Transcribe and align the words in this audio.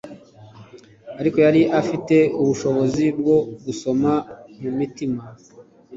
ariko 1.19 1.37
yari 1.45 1.61
afite 1.81 2.15
ubushobozi 2.41 3.05
bwo 3.19 3.37
gusoma 3.65 4.11
mu 4.61 4.69
mitima. 4.79 5.21